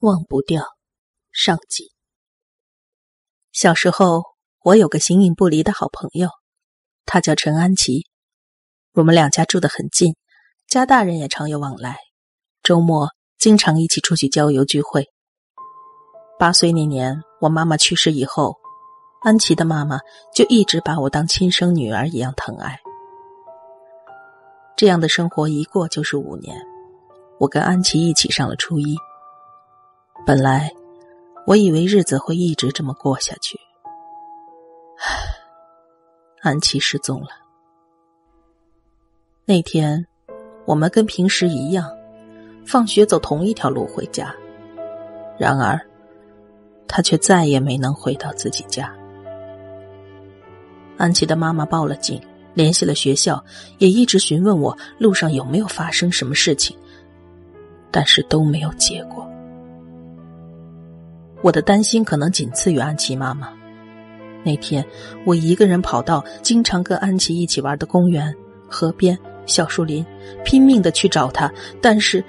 [0.00, 0.62] 忘不掉，
[1.30, 1.92] 上集。
[3.52, 4.22] 小时候，
[4.62, 6.30] 我有个形影不离的好朋友，
[7.04, 8.06] 他叫陈安琪。
[8.94, 10.14] 我们两家住得很近，
[10.66, 11.98] 家大人也常有往来。
[12.62, 15.06] 周末经常一起出去郊游聚会。
[16.38, 18.56] 八岁那年，我妈妈去世以后，
[19.20, 19.98] 安琪的妈妈
[20.34, 22.80] 就一直把我当亲生女儿一样疼爱。
[24.78, 26.56] 这样的生活一过就是五年，
[27.38, 28.96] 我跟安琪一起上了初一。
[30.26, 30.70] 本来，
[31.46, 33.58] 我以为日子会一直这么过下去。
[36.42, 37.30] 安琪失踪了。
[39.46, 40.06] 那天，
[40.66, 41.90] 我们跟平时一样，
[42.66, 44.32] 放学走同一条路回家。
[45.38, 45.80] 然而，
[46.86, 48.94] 他却再也没能回到自己家。
[50.98, 52.20] 安琪的妈妈报了警，
[52.52, 53.42] 联系了学校，
[53.78, 56.76] 也一直询问我路上有没有发生什么事情，
[57.90, 59.26] 但是都没有结果。
[61.42, 63.52] 我的担心可能仅次于安琪妈妈。
[64.42, 64.84] 那天，
[65.26, 68.34] 我一个人跑到经常跟安琪一起玩的公园、
[68.68, 70.04] 河边、小树林，
[70.44, 72.24] 拼命的去找她，但是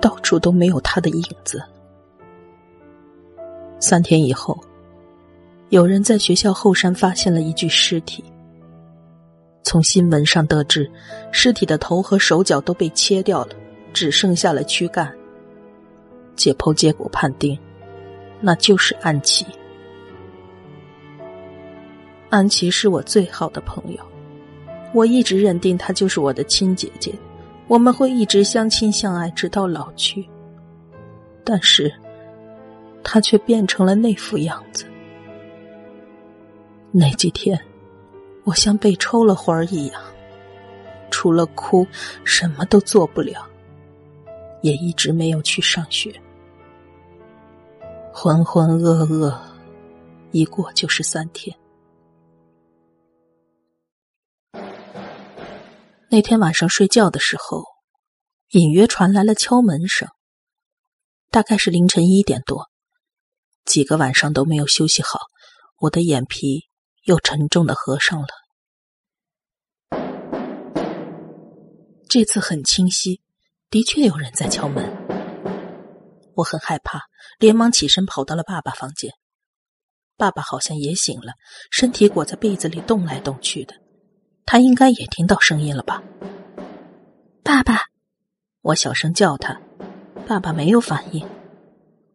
[0.00, 1.62] 到处都没有她的影子。
[3.80, 4.58] 三天以后，
[5.70, 8.22] 有人在学校后山发现了一具尸体。
[9.62, 10.90] 从新闻上得知，
[11.32, 13.50] 尸体的头和手脚都被切掉了，
[13.92, 15.12] 只剩下了躯干。
[16.36, 17.58] 解剖结果判定。
[18.40, 19.46] 那就是安琪。
[22.28, 24.00] 安琪是我最好的朋友，
[24.92, 27.14] 我一直认定她就是我的亲姐姐，
[27.68, 30.28] 我们会一直相亲相爱直到老去。
[31.44, 31.92] 但是，
[33.04, 34.84] 她却变成了那副样子。
[36.90, 37.58] 那几天，
[38.44, 40.02] 我像被抽了魂儿一样，
[41.10, 41.86] 除了哭，
[42.24, 43.46] 什么都做不了，
[44.62, 46.12] 也一直没有去上学。
[48.18, 49.38] 浑浑噩噩，
[50.32, 51.54] 一过就是三天。
[56.10, 57.62] 那天晚上睡觉的时候，
[58.52, 60.08] 隐约传来了敲门声。
[61.30, 62.70] 大概是凌晨一点多，
[63.66, 65.20] 几个晚上都没有休息好，
[65.80, 66.64] 我的眼皮
[67.04, 68.28] 又沉重的合上了。
[72.08, 73.20] 这次很清晰，
[73.68, 75.05] 的确有人在敲门。
[76.36, 77.00] 我很害怕，
[77.38, 79.12] 连忙起身跑到了爸爸房间。
[80.18, 81.32] 爸爸好像也醒了，
[81.70, 83.74] 身体裹在被子里动来动去的。
[84.44, 86.02] 他应该也听到声音了吧？
[87.42, 87.80] 爸爸，
[88.60, 89.58] 我小声叫他，
[90.26, 91.26] 爸爸没有反应。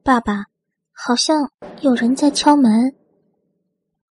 [0.03, 0.45] 爸爸，
[0.93, 1.51] 好像
[1.81, 2.95] 有人在敲门。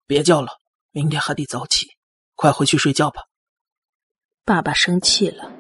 [0.05, 0.49] 别叫了，
[0.91, 1.87] 明天还得早起，
[2.35, 3.23] 快回去睡觉吧。
[4.45, 5.51] 爸爸生气了，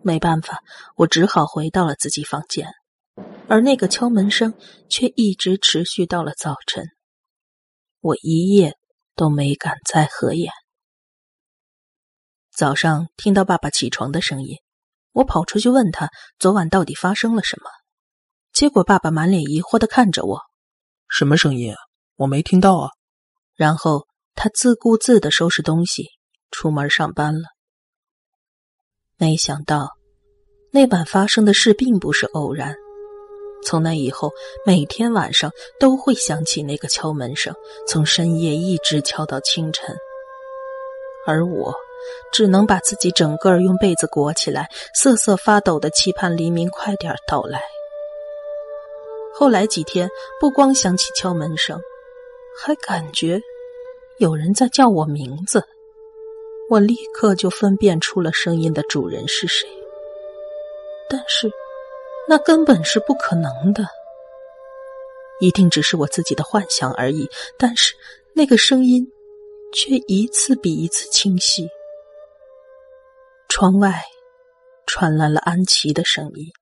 [0.00, 0.62] 没办法，
[0.96, 2.66] 我只好回到了自己房间。
[3.48, 4.52] 而那个敲门声
[4.90, 6.84] 却一直持续到了早晨，
[8.00, 8.76] 我一夜
[9.16, 10.52] 都没敢再合眼。
[12.54, 14.56] 早上听到爸爸起床的声音，
[15.12, 17.70] 我跑出去问他昨晚到底发生了什么。
[18.52, 20.40] 结果爸爸满脸疑惑的看着我
[21.08, 21.78] ：“什么声音啊？
[22.16, 22.90] 我没听到啊。”
[23.56, 26.04] 然后他自顾自的收拾东西
[26.50, 27.48] 出门上班了。
[29.16, 29.88] 没想到，
[30.70, 32.74] 那晚发生的事并不是偶然。
[33.64, 34.32] 从那以后，
[34.64, 37.54] 每天晚上都会响起那个敲门声，
[37.86, 39.96] 从深夜一直敲到清晨。
[41.26, 41.74] 而我
[42.32, 47.62] 只能把自己整个用被子裹起来，瑟瑟发抖的期盼黎明快点到来。
[49.34, 50.08] 后来几天，
[50.40, 51.80] 不光响起敲门声，
[52.58, 53.40] 还感觉
[54.16, 55.62] 有人在叫我名字。
[56.70, 59.68] 我立刻就分辨出了声音的主人是谁，
[61.10, 61.50] 但是。
[62.28, 63.84] 那根本是不可能的，
[65.40, 67.26] 一定只是我自己的幻想而已。
[67.58, 67.94] 但是
[68.34, 69.10] 那个声音
[69.72, 71.66] 却一次比一次清晰。
[73.48, 74.04] 窗外
[74.86, 76.52] 传来了安琪的声音：“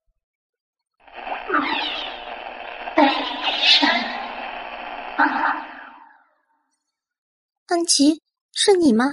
[7.66, 9.06] 安琪，是你吗？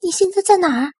[0.00, 0.92] 你现在在哪儿？”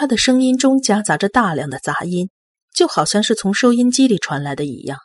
[0.00, 2.30] 他的声音中夹杂着大量的杂音，
[2.72, 4.96] 就好像是从收音机里传来的一样。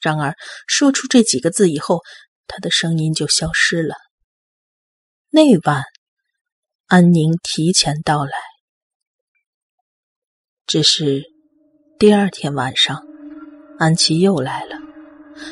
[0.00, 0.34] 然而，
[0.66, 2.00] 说出这几个字以后，
[2.46, 3.94] 他的声音就消失了。
[5.28, 5.84] 那晚，
[6.86, 8.32] 安宁提前到来。
[10.66, 11.22] 只是
[11.98, 13.06] 第二天晚上，
[13.78, 14.78] 安琪又来了。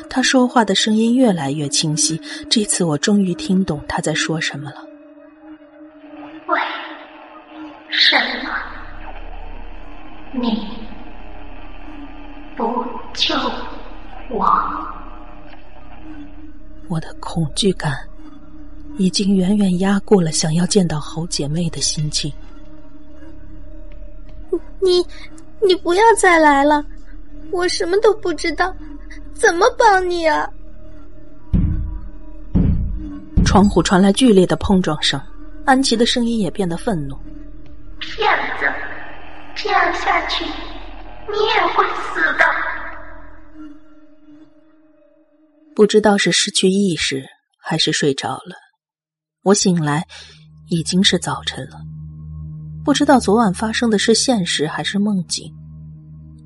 [0.09, 2.19] 他说话的声音越来越清晰，
[2.49, 4.83] 这次我终于听懂他在说什么了。
[6.47, 6.59] 喂。
[10.37, 10.67] 你
[12.57, 12.63] 不
[13.13, 13.33] 救
[14.29, 14.45] 我，
[16.89, 17.93] 我的恐惧感
[18.97, 22.31] 已经远远压过了想要见到好姐妹的心情。
[24.81, 25.05] 你，
[25.65, 26.85] 你不要再来了，
[27.51, 28.73] 我什么都不知道，
[29.33, 30.49] 怎么帮你啊？
[33.45, 35.19] 窗户传来剧烈的碰撞声，
[35.65, 37.17] 安琪的声音也变得愤怒。
[37.99, 38.27] 骗
[38.59, 38.65] 子，
[39.55, 42.45] 这样下去，你也会死的。
[45.73, 47.25] 不知道是失去意识
[47.57, 48.55] 还是睡着了，
[49.43, 50.07] 我醒来
[50.69, 51.81] 已经是早晨了。
[52.83, 55.53] 不知道昨晚发生的是现实还是梦境，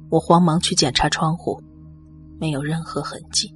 [0.09, 1.61] 我慌忙去检查窗户，
[2.39, 3.53] 没有任何痕迹。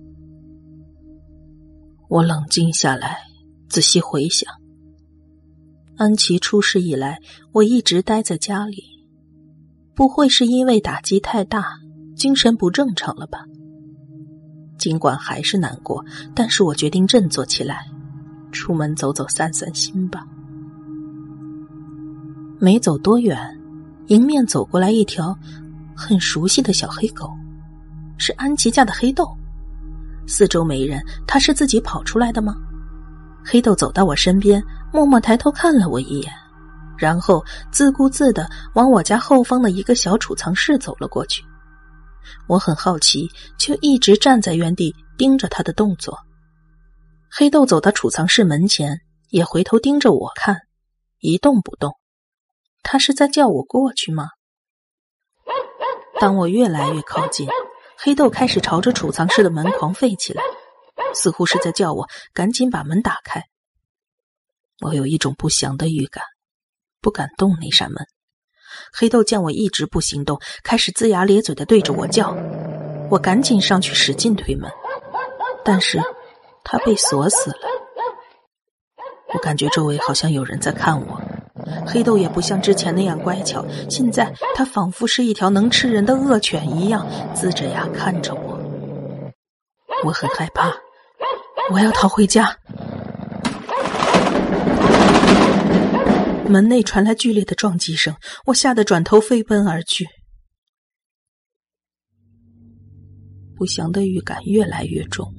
[2.10, 3.22] 我冷静下来，
[3.70, 4.54] 仔细回想。
[5.98, 7.20] 安琪出事以来，
[7.52, 8.93] 我一直待在家里，
[9.96, 11.66] 不会是因为打击太大，
[12.16, 13.46] 精神不正常了吧？
[14.78, 16.04] 尽管还是难过，
[16.34, 17.86] 但是我决定振作起来，
[18.52, 20.26] 出门走走散散心吧。
[22.60, 23.38] 没走多远，
[24.08, 25.38] 迎面走过来一条
[25.96, 27.30] 很熟悉的小黑狗，
[28.18, 29.28] 是安琪家的黑豆。
[30.26, 32.56] 四周没人，它是自己跑出来的吗？
[33.46, 36.32] 黑豆走到我身边，默默抬头看了我一眼，
[37.04, 41.44] 然后自顾自的往我家后方的一个小储藏室走了过去。
[42.48, 46.18] 我很好奇，就一直站在原地盯着他的动作。
[47.30, 49.02] 黑豆走到储藏室门前，
[49.32, 50.62] 也回头盯着我看，
[51.20, 51.98] 一动不动。
[52.84, 54.30] 他是在叫我过去吗？
[56.22, 57.50] 当我越来越靠近，
[57.98, 60.42] 黑豆开始朝着储藏室的门狂吠起来。
[61.14, 63.44] 似乎是在叫我赶紧把门打开。
[64.82, 66.24] 我有一种不祥的预感，
[67.04, 68.04] 不敢动那扇门。
[68.92, 72.36] 黑豆见我一直不行动，开始龇牙咧嘴的对着我叫。
[73.12, 74.72] 我赶紧上去使劲推门，
[75.64, 76.02] 但是
[76.64, 77.68] 它被锁死了。
[79.34, 81.22] 我感觉周围好像有人在看我。
[81.86, 87.06] 黑豆也不像之前那样乖巧，现在它仿佛是一条能吃人的恶犬一样，
[87.36, 88.60] 龇着牙看着我。
[90.04, 90.74] 我很害怕。
[91.72, 92.58] 我要逃回家。
[96.50, 98.14] 门内传来剧烈的撞击声，
[98.46, 100.06] 我吓得转头飞奔而去。
[103.56, 105.34] 不祥的预感越来越重，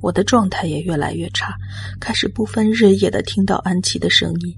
[0.00, 1.54] 我的状态也越来越差，
[2.00, 4.54] 开始不分日夜的听到安琪的声音。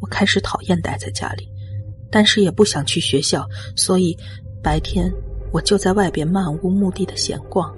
[0.00, 1.48] 我开始讨厌待在家里，
[2.10, 3.44] 但是也不想去学校，
[3.76, 4.16] 所以
[4.62, 5.12] 白天
[5.52, 7.74] 我就在外边漫无目的的闲逛。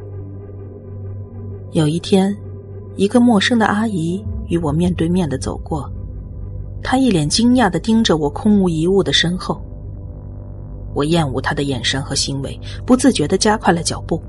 [1.72, 2.36] 有一天，
[2.96, 5.90] 一个陌生的阿姨与我面对面的走过，
[6.84, 9.60] 他一脸惊讶的盯着我空无一物的身后。
[10.94, 14.22] 我厌恶他的眼神和行为，不自觉的加快了脚步。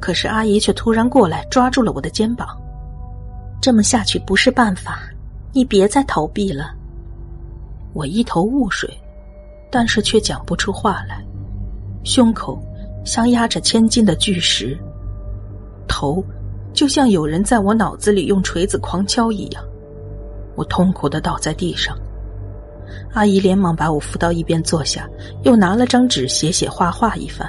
[0.00, 2.48] 可是阿姨却突然过来抓住了我的肩膀，
[3.60, 4.98] 这么下去不是办法，
[5.52, 6.74] 你别再逃避了。
[7.92, 8.90] 我一头雾水，
[9.70, 11.24] 但是却讲不出话来，
[12.02, 12.60] 胸口
[13.04, 14.76] 像压着千斤的巨石，
[15.86, 16.22] 头。
[16.74, 19.62] 就像有人在我脑子里用锤子狂敲一样，
[20.54, 21.96] 我痛苦的倒在地上。
[23.12, 25.08] 阿姨连忙把我扶到一边坐下，
[25.44, 27.48] 又拿了张纸写写画画一番。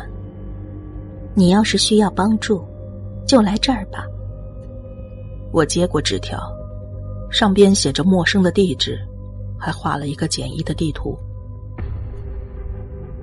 [1.33, 2.63] 你要是需要帮助，
[3.25, 4.05] 就来这儿吧。
[5.51, 6.39] 我接过纸条，
[7.29, 8.99] 上边写着陌生的地址，
[9.57, 11.17] 还画了一个简易的地图。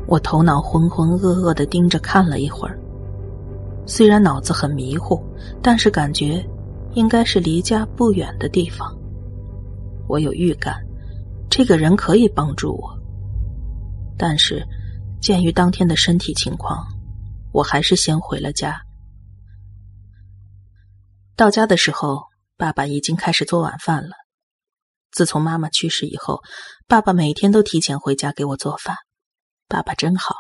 [0.07, 2.79] 我头脑浑浑噩噩的盯着看了一会儿。
[3.87, 5.23] 虽然脑子很迷糊，
[5.63, 6.45] 但是感觉
[6.95, 8.97] 应该是离家不远的地方。
[10.11, 10.85] 我有预感，
[11.49, 12.99] 这个人可以帮助我。
[14.19, 14.67] 但是，
[15.23, 16.85] 鉴于当天的身体情况，
[17.53, 18.83] 我还是先回了家。
[21.37, 22.25] 到家的时候，
[22.57, 24.17] 爸爸已经开始做晚饭了。
[25.13, 26.43] 自从妈妈去世以后，
[26.89, 28.97] 爸爸每天都提前回家给我做饭。
[29.69, 30.35] 爸爸真好。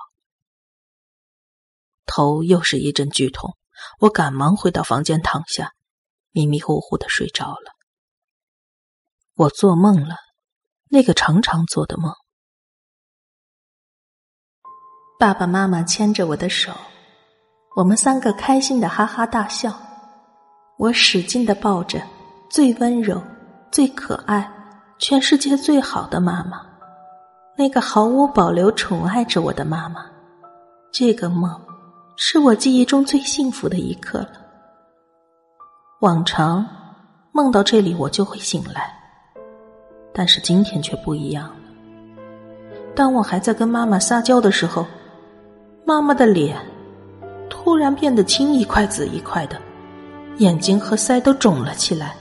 [2.06, 3.56] 头又是一阵剧痛，
[4.00, 5.72] 我赶忙回到房间躺下，
[6.32, 7.79] 迷迷糊糊的睡着了。
[9.40, 10.16] 我做梦了，
[10.90, 12.12] 那个常常做的梦。
[15.18, 16.70] 爸爸妈妈牵着我的手，
[17.74, 19.74] 我们三个开心的哈哈大笑。
[20.76, 22.02] 我使劲的抱着
[22.50, 23.22] 最温柔、
[23.72, 24.46] 最可爱、
[24.98, 26.60] 全世界最好的妈妈，
[27.56, 30.04] 那个毫无保留宠爱着我的妈妈。
[30.92, 31.58] 这个梦。
[32.22, 34.32] 是我记忆中最幸福的一刻了。
[36.02, 36.68] 往常
[37.32, 38.99] 梦到这里我就会醒来，
[40.12, 41.54] 但是今天却不一样了。
[42.94, 44.86] 当我还在跟妈妈撒娇的时候，
[45.84, 46.56] 妈妈的脸
[47.48, 49.56] 突然变得青一块紫一块的，
[50.38, 52.14] 眼睛和腮都肿了起来，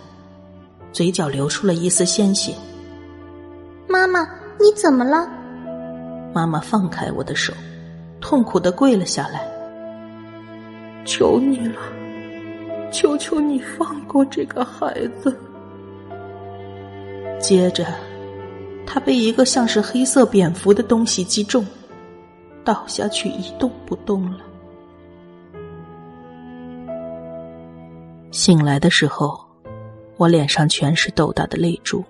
[0.91, 2.53] 嘴角流出了一丝鲜血。
[3.88, 4.22] 妈妈，
[4.60, 5.27] 你怎么了？
[6.34, 7.51] 妈妈放开我的手，
[8.22, 9.41] 痛苦的跪了下来。
[11.05, 11.81] 求你了，
[12.91, 15.36] 求求你放过这个孩子。
[17.39, 17.86] 接着，
[18.86, 21.65] 他被一个像是黑色蝙蝠的东西击中，
[22.63, 24.39] 倒下去一动不动了。
[28.31, 29.39] 醒来的时候，
[30.17, 32.03] 我脸上全是豆大的泪珠。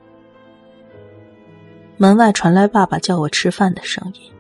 [1.98, 4.32] 门外传来爸爸叫我吃饭的声音。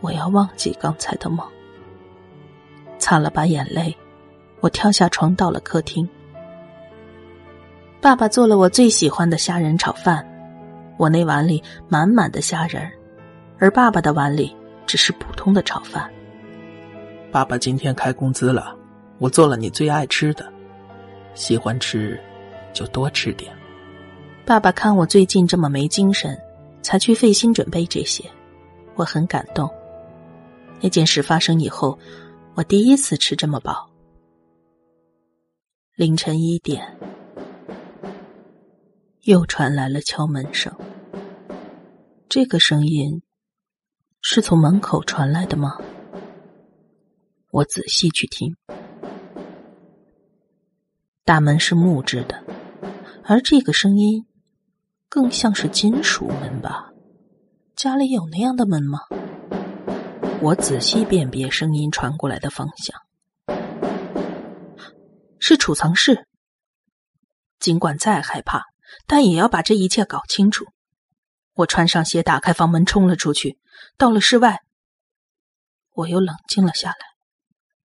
[0.00, 1.46] 我要忘记刚才的梦。
[2.98, 3.96] 擦了把眼泪，
[4.60, 6.08] 我跳下床到了客厅。
[8.06, 10.24] 爸爸做了我最喜欢的虾仁炒饭，
[10.96, 12.88] 我那碗里满满的虾仁，
[13.58, 14.54] 而爸爸的碗里
[14.86, 16.08] 只是普通的炒饭。
[17.32, 18.76] 爸爸今天开工资了，
[19.18, 20.46] 我做了你最爱吃的，
[21.34, 22.16] 喜欢吃
[22.72, 23.52] 就多吃点。
[24.44, 26.40] 爸爸看我最近这么没精神，
[26.82, 28.22] 才去费心准备这些，
[28.94, 29.68] 我很感动。
[30.80, 31.98] 那件事发生以后，
[32.54, 33.90] 我第一次吃这么饱。
[35.96, 36.95] 凌晨一点，
[39.26, 40.72] 又传来了敲门声。
[42.28, 43.22] 这个声音
[44.22, 45.76] 是从门口传来的吗？
[47.50, 48.56] 我仔细去听，
[51.24, 52.40] 大门是木质的，
[53.24, 54.24] 而这个声音。
[55.08, 56.92] 更像是金属门吧？
[57.74, 59.00] 家里有那样的门吗？
[60.40, 63.00] 我仔细辨别声音传过来的方向，
[65.40, 66.28] 是储藏室。
[67.58, 68.62] 尽管再害怕，
[69.06, 70.66] 但也要把这一切搞清楚。
[71.54, 73.58] 我穿上鞋，打开房门，冲了出去。
[73.96, 74.60] 到了室外，
[75.92, 76.96] 我又冷静了下来。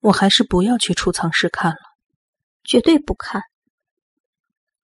[0.00, 1.78] 我还是不要去储藏室看了，
[2.64, 3.42] 绝对不看。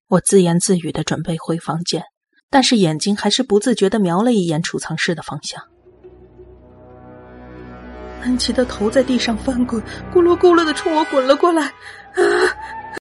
[0.08, 2.04] 我自言自语的准备回房间。
[2.48, 5.60] 但是眼睛还是不自觉的瞄了一眼储藏室的方向。
[8.22, 9.82] 安琪的头在地上翻滚，
[10.14, 11.66] 咕噜咕噜的冲我滚了过来。
[11.66, 11.72] 啊！